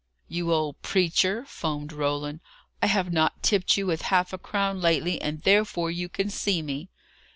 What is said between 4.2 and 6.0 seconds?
a crown lately, and therefore